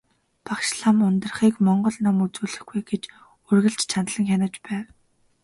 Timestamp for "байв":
4.67-4.85